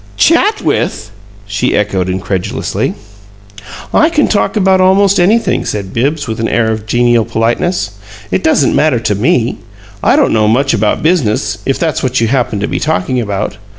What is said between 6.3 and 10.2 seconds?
an air of genial politeness. "It doesn't matter to ME. I